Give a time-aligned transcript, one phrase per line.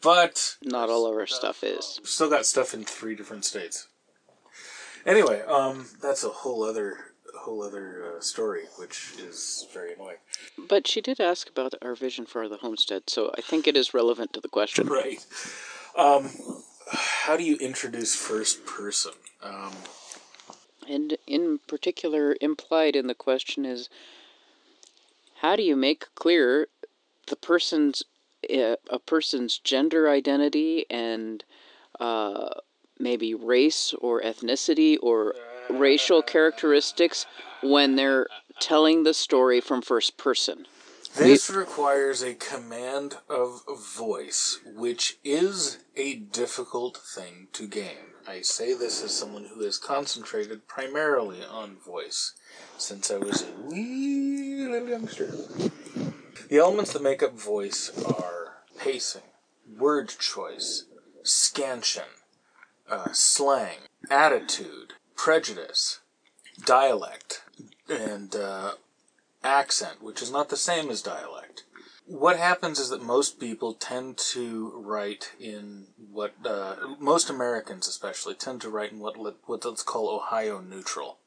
[0.00, 2.00] but Not all of our stuff is.
[2.02, 3.86] still got stuff in three different states.
[5.04, 7.12] Anyway, um, that's a whole other
[7.46, 10.16] whole other uh, story, which is very annoying.
[10.68, 13.94] But she did ask about our vision for the homestead, so I think it is
[13.94, 14.88] relevant to the question.
[14.88, 15.24] Right.
[15.96, 16.30] Um,
[16.90, 19.12] how do you introduce first person?
[19.42, 19.72] Um,
[20.88, 23.88] And in particular, implied in the question is
[25.42, 26.68] how do you make clear
[27.28, 28.02] the person's
[28.50, 31.44] uh, a person's gender identity and
[31.98, 32.50] uh,
[32.98, 35.34] maybe race or ethnicity or
[35.70, 37.26] racial characteristics
[37.62, 38.26] when they're
[38.60, 40.66] telling the story from first person?
[41.16, 43.62] This requires a command of
[43.96, 48.12] voice, which is a difficult thing to gain.
[48.28, 52.32] I say this as someone who has concentrated primarily on voice
[52.76, 55.32] since I was a wee little youngster.
[56.48, 59.22] The elements that make up voice are pacing,
[59.78, 60.84] word choice,
[61.22, 62.04] scansion,
[62.90, 63.78] uh, slang,
[64.10, 66.00] attitude, prejudice,
[66.64, 67.42] dialect,
[67.88, 68.72] and uh,
[69.42, 71.64] accent, which is not the same as dialect.
[72.06, 78.34] What happens is that most people tend to write in what uh, most Americans, especially,
[78.34, 81.18] tend to write in what what let's call Ohio neutral.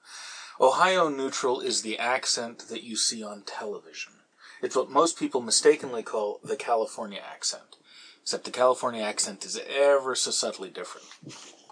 [0.62, 4.14] Ohio neutral is the accent that you see on television.
[4.62, 7.76] It's what most people mistakenly call the California accent,
[8.22, 11.08] except the California accent is ever so subtly different.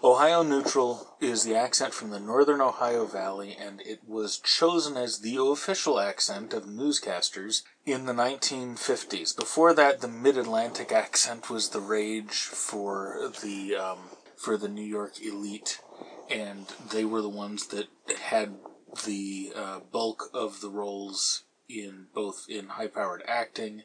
[0.02, 5.18] Ohio neutral is the accent from the northern Ohio Valley, and it was chosen as
[5.18, 9.34] the official accent of newscasters in the 1950s.
[9.34, 13.98] Before that, the mid-Atlantic accent was the rage for the um,
[14.36, 15.80] for the New York elite,
[16.30, 17.88] and they were the ones that
[18.20, 18.54] had
[19.04, 23.82] the uh, bulk of the roles in both in high-powered acting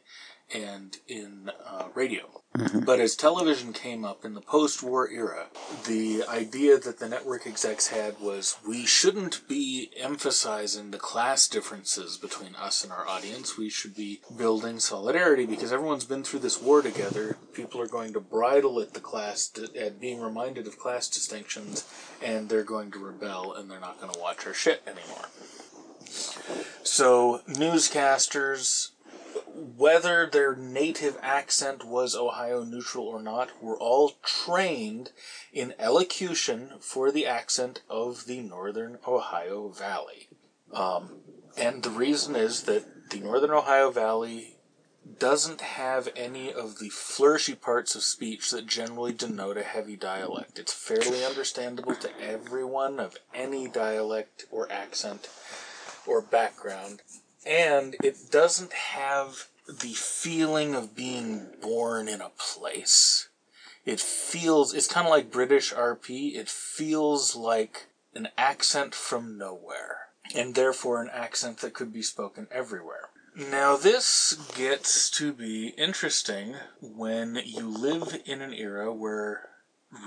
[0.54, 2.43] and in uh, radio.
[2.58, 2.82] Mm-hmm.
[2.82, 5.48] But as television came up in the post war era,
[5.88, 12.16] the idea that the network execs had was we shouldn't be emphasizing the class differences
[12.16, 13.58] between us and our audience.
[13.58, 17.38] We should be building solidarity because everyone's been through this war together.
[17.54, 21.92] People are going to bridle at the class, at being reminded of class distinctions,
[22.22, 25.30] and they're going to rebel and they're not going to watch our shit anymore.
[26.84, 28.90] So, newscasters,
[29.78, 35.12] whether their native accent was Ohio neutral or not, were all trained
[35.52, 40.28] in elocution for the accent of the northern Ohio Valley.
[40.74, 41.20] Um,
[41.58, 44.56] and the reason is that the northern Ohio Valley
[45.20, 50.58] doesn't have any of the flourishy parts of speech that generally denote a heavy dialect.
[50.58, 55.30] It's fairly understandable to everyone of any dialect or accent
[56.08, 57.02] or background,
[57.46, 63.30] and it doesn't have the feeling of being born in a place.
[63.86, 66.36] It feels, it's kind of like British RP.
[66.36, 69.98] It feels like an accent from nowhere,
[70.36, 73.10] and therefore an accent that could be spoken everywhere.
[73.36, 79.50] Now, this gets to be interesting when you live in an era where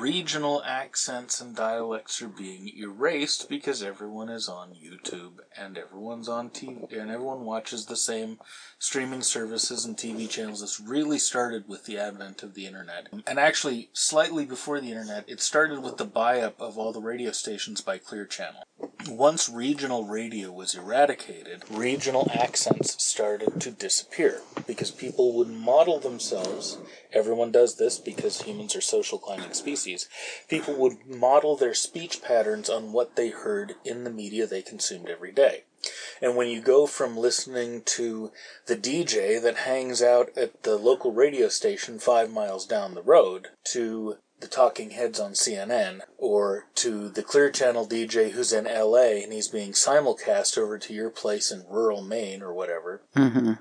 [0.00, 6.50] regional accents and dialects are being erased because everyone is on YouTube and everyone's on
[6.50, 8.38] TV and everyone watches the same
[8.78, 10.60] streaming services and TV channels.
[10.60, 13.08] This really started with the advent of the internet.
[13.26, 17.00] And actually, slightly before the internet, it started with the buy up of all the
[17.00, 18.64] radio stations by Clear Channel.
[19.08, 26.76] Once regional radio was eradicated, regional accents started to disappear because people would model themselves.
[27.12, 30.08] Everyone does this because humans are social climbing species.
[30.48, 35.08] People would model their speech patterns on what they heard in the media they consumed
[35.08, 35.64] every day.
[36.20, 38.32] And when you go from listening to
[38.66, 43.48] the DJ that hangs out at the local radio station five miles down the road
[43.72, 49.22] to the talking heads on CNN or to the Clear Channel DJ who's in LA
[49.22, 53.52] and he's being simulcast over to your place in rural Maine or whatever, Mm-hmm.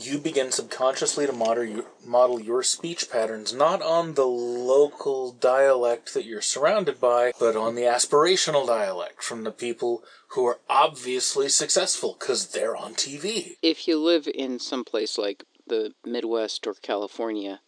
[0.00, 6.14] you begin subconsciously to model your, model your speech patterns not on the local dialect
[6.14, 11.48] that you're surrounded by, but on the aspirational dialect from the people who are obviously
[11.48, 13.56] successful because they're on TV.
[13.62, 17.60] If you live in some place like the Midwest or California,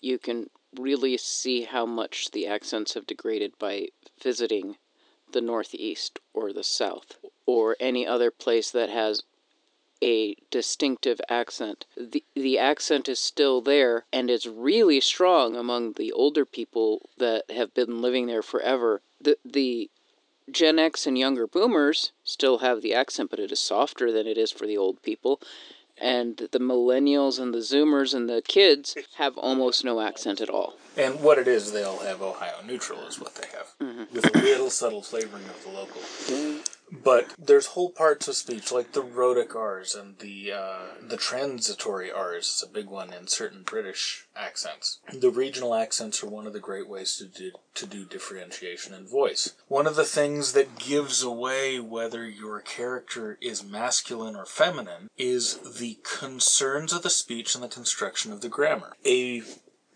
[0.00, 3.88] you can really see how much the accents have degraded by
[4.22, 4.76] visiting
[5.32, 9.22] the Northeast or the South or any other place that has
[10.02, 11.84] a distinctive accent.
[11.96, 17.50] The, the accent is still there and it's really strong among the older people that
[17.50, 19.02] have been living there forever.
[19.20, 19.90] The, the
[20.50, 24.38] Gen X and younger boomers still have the accent, but it is softer than it
[24.38, 25.40] is for the old people.
[26.00, 30.76] And the millennials and the zoomers and the kids have almost no accent at all.
[30.96, 34.14] And what it is, they all have Ohio neutral, is what they have, mm-hmm.
[34.14, 36.00] with a little subtle flavoring of the local.
[36.92, 42.10] But there's whole parts of speech, like the rhotic R's and the uh, the transitory
[42.10, 44.98] R's is a big one in certain British accents.
[45.12, 49.06] The regional accents are one of the great ways to do, to do differentiation in
[49.06, 49.54] voice.
[49.68, 55.58] One of the things that gives away whether your character is masculine or feminine is
[55.78, 58.96] the concerns of the speech and the construction of the grammar.
[59.04, 59.42] A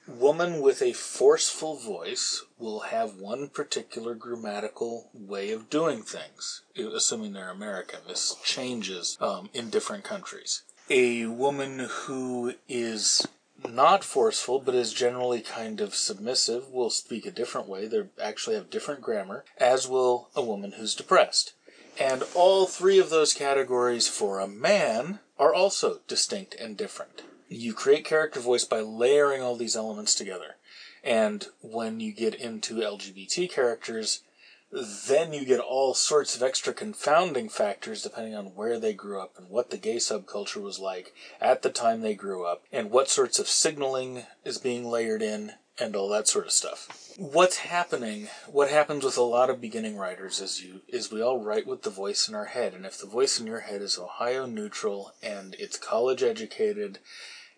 [0.06, 7.32] woman with a forceful voice will have one particular grammatical way of doing things, assuming
[7.32, 8.00] they're American.
[8.06, 10.62] This changes um, in different countries.
[10.90, 13.26] A woman who is
[13.66, 17.86] not forceful but is generally kind of submissive will speak a different way.
[17.86, 21.54] They actually have different grammar, as will a woman who's depressed.
[21.98, 27.74] And all three of those categories for a man are also distinct and different you
[27.74, 30.56] create character voice by layering all these elements together.
[31.02, 34.22] And when you get into LGBT characters,
[34.72, 39.34] then you get all sorts of extra confounding factors depending on where they grew up
[39.38, 43.08] and what the gay subculture was like at the time they grew up and what
[43.08, 47.12] sorts of signaling is being layered in and all that sort of stuff.
[47.16, 51.38] What's happening, what happens with a lot of beginning writers is you is we all
[51.38, 53.98] write with the voice in our head and if the voice in your head is
[53.98, 56.98] Ohio neutral and it's college educated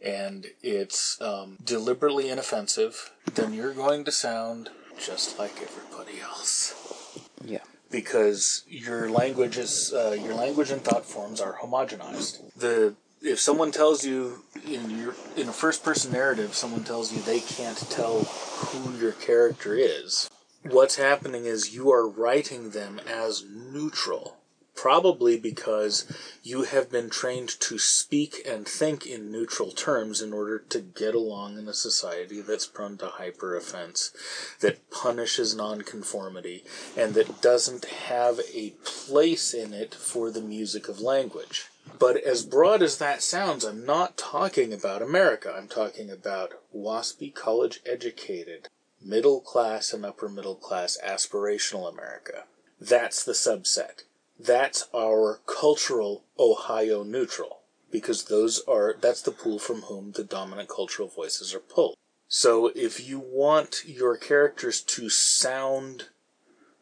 [0.03, 4.69] and it's um, deliberately inoffensive, then you're going to sound
[4.99, 7.21] just like everybody else.
[7.45, 7.65] Yeah.
[7.91, 12.55] Because your language is uh, your language and thought forms are homogenized.
[12.55, 17.21] The if someone tells you in your in a first person narrative, someone tells you
[17.21, 20.29] they can't tell who your character is.
[20.63, 24.37] What's happening is you are writing them as neutral
[24.77, 26.07] probably because
[26.43, 31.15] you have been trained to speak and think in neutral terms in order to get
[31.15, 34.13] along in a society that's prone to hyper offense,
[34.61, 36.63] that punishes nonconformity,
[36.97, 41.67] and that doesn't have a place in it for the music of language.
[41.99, 45.55] But as broad as that sounds, I'm not talking about America.
[45.57, 48.69] I'm talking about waspy, college educated,
[49.03, 52.45] middle class and upper middle class aspirational America.
[52.81, 54.03] That's the subset
[54.39, 60.69] that's our cultural Ohio neutral because those are that's the pool from whom the dominant
[60.69, 61.97] cultural voices are pulled.
[62.29, 66.09] So if you want your characters to sound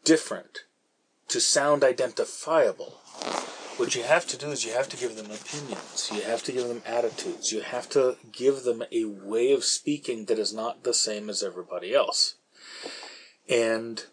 [0.03, 0.65] different,
[1.29, 3.01] to sound identifiable,
[3.77, 6.53] what you have to do is you have to give them opinions, you have to
[6.53, 10.85] give them attitudes, you have to give them a way of speaking that is not
[10.85, 12.35] the same as everybody else.
[13.49, 14.05] And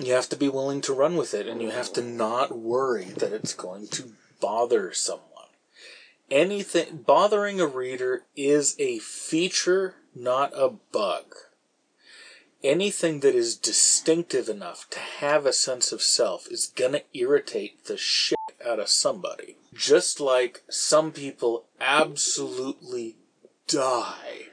[0.00, 3.06] you have to be willing to run with it and you have to not worry
[3.16, 5.26] that it's going to bother someone.
[6.30, 11.34] anything bothering a reader is a feature, not a bug.
[12.62, 17.96] Anything that is distinctive enough to have a sense of self is gonna irritate the
[17.96, 19.56] shit out of somebody.
[19.74, 23.16] Just like some people absolutely
[23.66, 24.46] die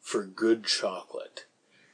[0.00, 1.46] for good chocolate.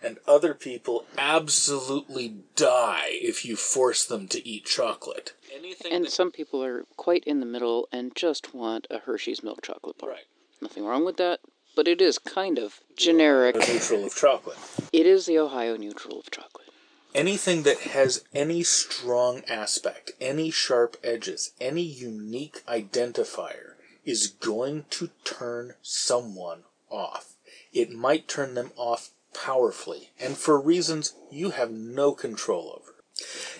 [0.02, 5.34] And other people absolutely die if you force them to eat chocolate.
[5.54, 9.42] Anything And that- some people are quite in the middle and just want a Hershey's
[9.42, 10.10] milk chocolate bar.
[10.10, 10.26] Right.
[10.62, 11.40] Nothing wrong with that,
[11.74, 13.56] but it is kind of generic.
[13.56, 14.56] a neutral of chocolate.
[14.92, 16.68] It is the Ohio neutral of chocolate.
[17.14, 23.74] Anything that has any strong aspect, any sharp edges, any unique identifier
[24.04, 27.34] is going to turn someone off.
[27.72, 32.94] It might turn them off powerfully and for reasons you have no control over.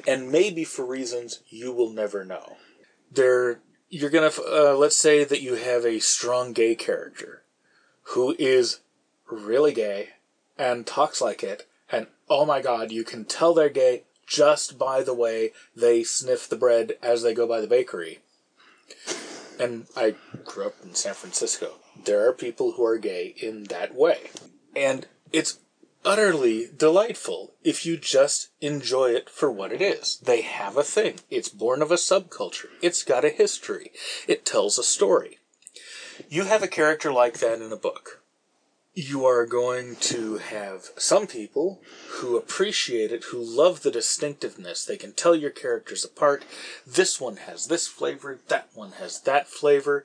[0.07, 2.57] And maybe for reasons you will never know.
[3.11, 7.43] There, you're gonna, uh, let's say that you have a strong gay character
[8.03, 8.81] who is
[9.31, 10.11] really gay
[10.57, 11.67] and talks like it,
[12.31, 16.57] oh my god, you can tell they're gay just by the way they sniff the
[16.57, 18.21] bread as they go by the bakery.
[19.59, 21.73] And I grew up in San Francisco.
[22.05, 24.31] There are people who are gay in that way.
[24.75, 25.59] And it's
[26.05, 30.19] utterly delightful if you just enjoy it for what it is.
[30.23, 31.17] They have a thing.
[31.29, 32.71] It's born of a subculture.
[32.81, 33.91] It's got a history.
[34.27, 35.39] It tells a story.
[36.29, 38.20] You have a character like that in a book
[38.95, 44.85] you are going to have some people who appreciate it, who love the distinctiveness.
[44.85, 46.45] They can tell your characters apart.
[46.87, 50.05] This one has this flavor, that one has that flavor.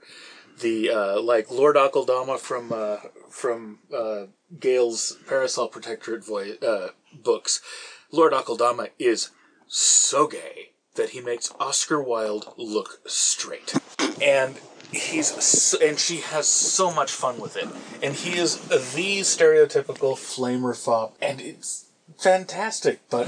[0.61, 2.97] The uh, like Lord Akeldama from uh,
[3.29, 4.27] from uh,
[4.57, 7.61] Gail's Parasol Protectorate vo- uh, books.
[8.09, 9.31] Lord Akeldama is
[9.67, 13.73] so gay that he makes Oscar Wilde look straight,
[14.21, 14.55] and
[14.95, 17.67] he's so, and she has so much fun with it,
[18.01, 21.85] and he is the stereotypical flamer fop, and it's
[22.17, 23.01] fantastic.
[23.09, 23.27] But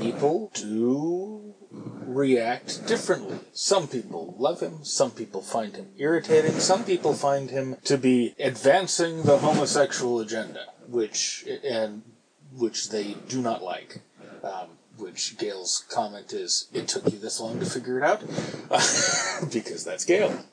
[0.00, 1.54] people do
[2.06, 3.38] react differently.
[3.52, 8.34] Some people love him, some people find him irritating, some people find him to be
[8.38, 12.02] advancing the homosexual agenda, which and
[12.56, 14.00] which they do not like.
[14.42, 18.20] Um, which Gail's comment is, "It took you this long to figure it out,"
[19.52, 20.44] because that's Gail.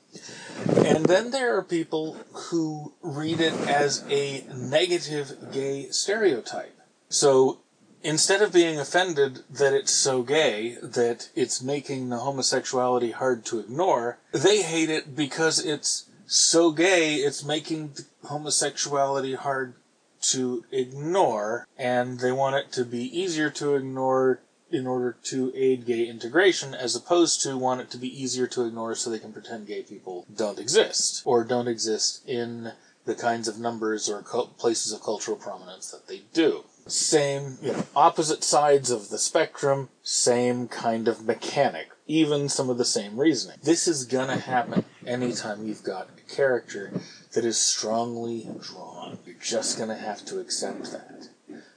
[0.67, 6.77] And then there are people who read it as a negative gay stereotype.
[7.09, 7.59] So
[8.03, 13.59] instead of being offended that it's so gay that it's making the homosexuality hard to
[13.59, 19.73] ignore, they hate it because it's so gay it's making homosexuality hard
[20.21, 24.39] to ignore, and they want it to be easier to ignore
[24.73, 28.65] in order to aid gay integration, as opposed to want it to be easier to
[28.65, 32.73] ignore so they can pretend gay people don't exist, or don't exist in
[33.05, 34.21] the kinds of numbers or
[34.57, 36.63] places of cultural prominence that they do.
[36.87, 42.77] Same, you know, opposite sides of the spectrum, same kind of mechanic, even some of
[42.77, 43.57] the same reasoning.
[43.63, 46.91] This is gonna happen anytime you've got a character
[47.33, 49.19] that is strongly drawn.
[49.25, 51.29] You're just gonna have to accept that.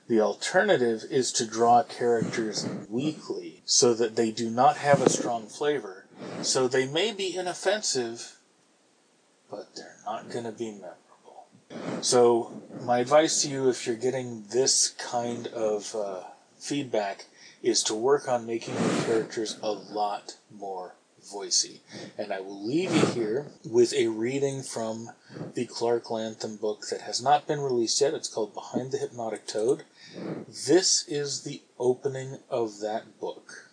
[0.06, 5.46] The alternative is to draw characters weakly so that they do not have a strong
[5.46, 6.04] flavor.
[6.42, 8.36] So they may be inoffensive,
[9.50, 12.02] but they're not going to be memorable.
[12.02, 16.24] So, my advice to you if you're getting this kind of uh,
[16.58, 17.24] feedback
[17.62, 20.94] is to work on making your characters a lot more
[21.24, 21.78] voicey.
[22.18, 25.10] And I will leave you here with a reading from
[25.54, 28.14] the Clarke Lantham book that has not been released yet.
[28.14, 29.84] It's called Behind the Hypnotic Toad.
[30.48, 33.70] This is the opening of that book.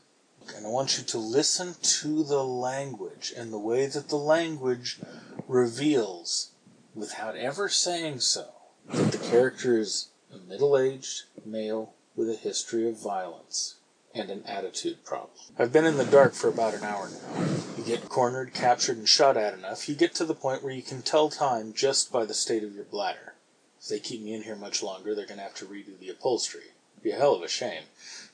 [0.56, 5.00] And I want you to listen to the language and the way that the language
[5.48, 6.52] reveals,
[6.96, 8.50] without ever saying so,
[8.90, 13.76] that the character is a middle aged male with a history of violence
[14.14, 15.32] and an attitude problem.
[15.58, 17.46] I've been in the dark for about an hour now.
[17.78, 20.82] You get cornered, captured, and shot at enough, you get to the point where you
[20.82, 23.36] can tell time just by the state of your bladder.
[23.82, 26.10] If they keep me in here much longer, they're going to have to redo the
[26.10, 26.74] upholstery.
[26.94, 27.86] It'd Be a hell of a shame.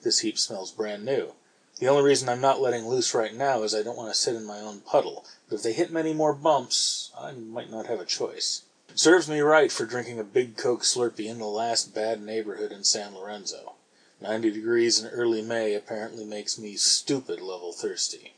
[0.01, 1.35] This heap smells brand new.
[1.79, 4.35] The only reason I'm not letting loose right now is I don't want to sit
[4.35, 5.25] in my own puddle.
[5.47, 8.63] But if they hit many more bumps, I might not have a choice.
[8.93, 12.83] Serves me right for drinking a big Coke Slurpee in the last bad neighborhood in
[12.83, 13.75] San Lorenzo.
[14.19, 18.33] 90 degrees in early May apparently makes me stupid level thirsty.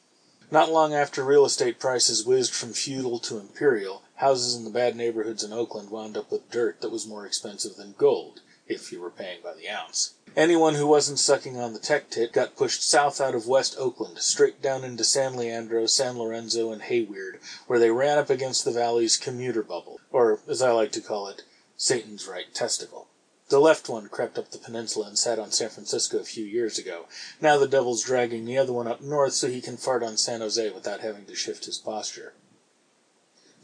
[0.52, 4.96] Not long after real estate prices whizzed from feudal to imperial, houses in the bad
[4.96, 8.42] neighborhoods in Oakland wound up with dirt that was more expensive than gold.
[8.70, 10.14] if you were paying by the ounce.
[10.36, 14.20] Anyone who wasn't sucking on the tech tit got pushed south out of West Oakland,
[14.20, 18.72] straight down into San Leandro, San Lorenzo, and Hayward, where they ran up against the
[18.72, 21.44] valley's commuter bubble, or, as I like to call it,
[21.78, 23.08] Satan's right testicle.
[23.50, 26.78] The left one crept up the peninsula and sat on San Francisco a few years
[26.78, 27.08] ago.
[27.42, 30.42] Now the devil's dragging the other one up north so he can fart on San
[30.42, 32.34] Jose without having to shift his posture.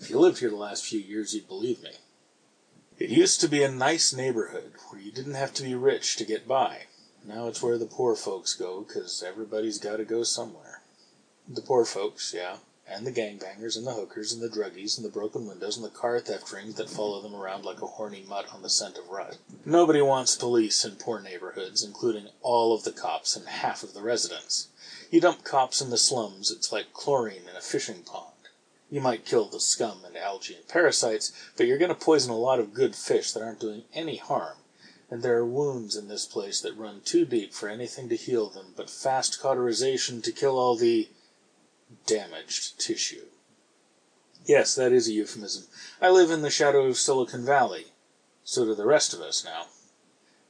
[0.01, 1.91] If you lived here the last few years, you'd believe me.
[2.97, 6.25] It used to be a nice neighborhood where you didn't have to be rich to
[6.25, 6.87] get by.
[7.23, 10.81] Now it's where the poor folks go, 'cause everybody's got to go somewhere.
[11.47, 15.11] The poor folks, yeah, and the gangbangers and the hookers and the druggies and the
[15.11, 18.53] broken windows and the car theft rings that follow them around like a horny mutt
[18.53, 19.37] on the scent of rut.
[19.65, 24.01] Nobody wants police in poor neighborhoods, including all of the cops and half of the
[24.01, 24.67] residents.
[25.09, 28.33] You dump cops in the slums, it's like chlorine in a fishing pond.
[28.91, 32.37] You might kill the scum and algae and parasites, but you're going to poison a
[32.37, 34.57] lot of good fish that aren't doing any harm.
[35.09, 38.49] And there are wounds in this place that run too deep for anything to heal
[38.49, 41.09] them, but fast cauterization to kill all the
[42.05, 43.25] damaged tissue.
[44.45, 45.65] Yes, that is a euphemism.
[46.01, 47.87] I live in the shadow of Silicon Valley.
[48.43, 49.65] So do the rest of us now.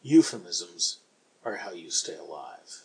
[0.03, 0.99] Euphemisms
[1.45, 2.83] are how you stay alive.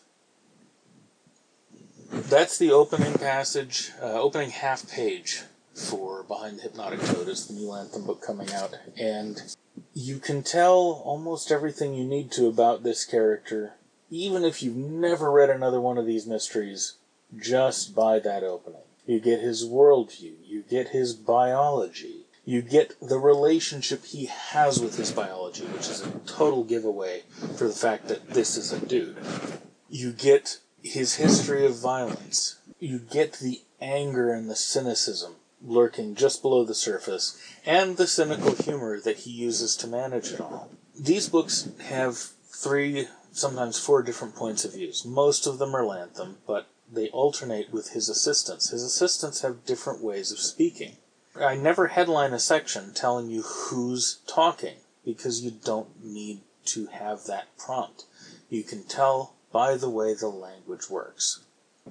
[2.11, 7.27] That's the opening passage, uh, opening half page for Behind the Hypnotic Toad.
[7.27, 8.75] It's the new Lantham book coming out.
[8.97, 9.41] And
[9.93, 13.73] you can tell almost everything you need to about this character,
[14.09, 16.93] even if you've never read another one of these mysteries,
[17.37, 18.81] just by that opening.
[19.05, 24.97] You get his worldview, you get his biology, you get the relationship he has with
[24.97, 27.23] his biology, which is a total giveaway
[27.57, 29.17] for the fact that this is a dude.
[29.89, 32.59] You get his history of violence.
[32.79, 38.55] You get the anger and the cynicism lurking just below the surface, and the cynical
[38.55, 40.69] humor that he uses to manage it all.
[40.99, 45.05] These books have three, sometimes four different points of views.
[45.05, 48.69] Most of them are Lantham, but they alternate with his assistants.
[48.69, 50.97] His assistants have different ways of speaking.
[51.35, 57.25] I never headline a section telling you who's talking because you don't need to have
[57.25, 58.05] that prompt.
[58.49, 61.39] You can tell by the way the language works.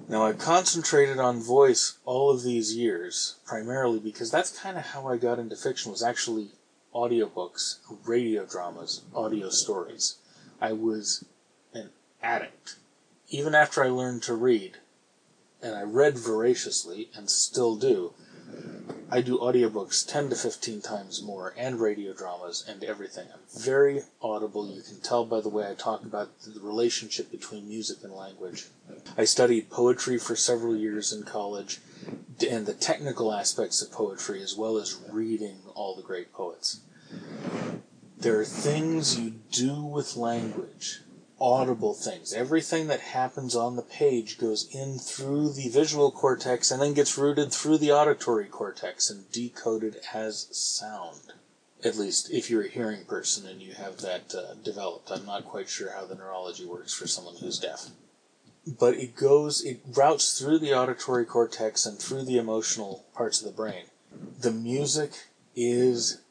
[0.07, 5.07] Now, I concentrated on voice all of these years, primarily because that's kind of how
[5.07, 6.51] I got into fiction, was actually
[6.93, 10.15] audiobooks, radio dramas, audio stories.
[10.61, 11.25] I was
[11.73, 11.89] an
[12.21, 12.75] addict.
[13.29, 14.77] Even after I learned to read,
[15.61, 18.13] and I read voraciously, and still do,
[19.13, 23.27] I do audiobooks 10 to 15 times more, and radio dramas, and everything.
[23.33, 24.69] I'm very audible.
[24.69, 28.67] You can tell by the way I talk about the relationship between music and language.
[29.17, 31.81] I studied poetry for several years in college,
[32.49, 36.79] and the technical aspects of poetry, as well as reading all the great poets.
[38.17, 41.01] There are things you do with language
[41.41, 42.33] audible things.
[42.33, 47.17] Everything that happens on the page goes in through the visual cortex and then gets
[47.17, 51.33] routed through the auditory cortex and decoded as sound.
[51.83, 55.09] At least if you're a hearing person and you have that uh, developed.
[55.11, 57.87] I'm not quite sure how the neurology works for someone who's deaf.
[58.67, 63.47] But it goes, it routes through the auditory cortex and through the emotional parts of
[63.47, 63.85] the brain.
[64.39, 65.11] The music
[65.55, 66.21] is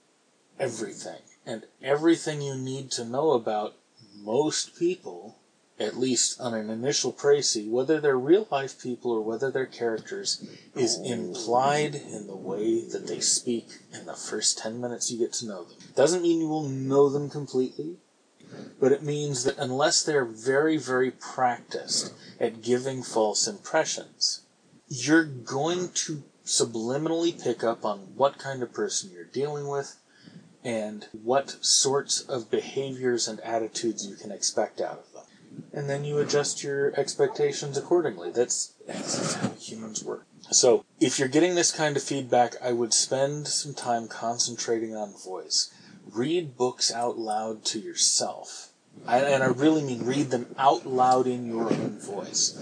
[0.60, 1.22] everything.
[1.44, 3.74] And everything you need to know about
[4.20, 5.36] most people,
[5.78, 10.46] at least on an initial précis, whether they're real life people or whether they're characters,
[10.74, 15.32] is implied in the way that they speak in the first 10 minutes you get
[15.32, 15.76] to know them.
[15.96, 17.96] Doesn't mean you will know them completely,
[18.78, 24.42] but it means that unless they're very, very practiced at giving false impressions,
[24.88, 29.96] you're going to subliminally pick up on what kind of person you're dealing with
[30.64, 35.22] and what sorts of behaviors and attitudes you can expect out of them.
[35.72, 38.30] And then you adjust your expectations accordingly.
[38.30, 40.26] That's, that's how humans work.
[40.50, 45.14] So, if you're getting this kind of feedback, I would spend some time concentrating on
[45.14, 45.72] voice.
[46.10, 48.70] Read books out loud to yourself.
[49.06, 52.58] I, and I really mean read them out loud in your own voice.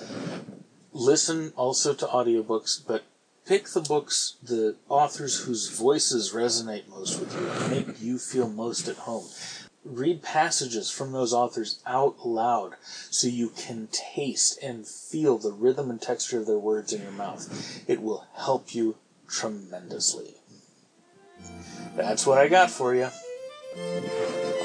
[0.93, 3.05] Listen also to audiobooks, but
[3.49, 8.87] pick the books, the authors whose voices resonate most with you make you feel most
[8.89, 9.25] at home.
[9.85, 15.89] Read passages from those authors out loud so you can taste and feel the rhythm
[15.89, 17.83] and texture of their words in your mouth.
[17.89, 20.35] It will help you tremendously.
[21.97, 23.09] That's what I got for you.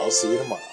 [0.01, 0.72] I'll see you tomorrow.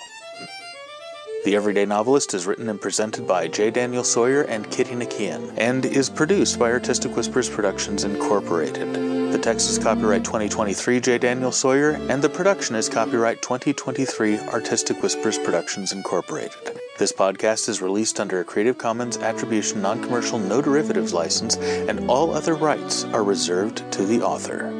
[1.42, 3.70] The Everyday Novelist is written and presented by J.
[3.70, 8.92] Daniel Sawyer and Kitty Nakian, and is produced by Artistic Whispers Productions Incorporated.
[9.32, 11.16] The text is copyright 2023 J.
[11.16, 16.78] Daniel Sawyer, and the production is copyright 2023 Artistic Whispers Productions Incorporated.
[16.98, 22.10] This podcast is released under a Creative Commons Attribution Non Commercial No Derivatives license, and
[22.10, 24.79] all other rights are reserved to the author.